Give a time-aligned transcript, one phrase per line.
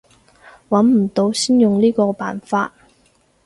[0.69, 2.73] 揾唔到先用呢個辦法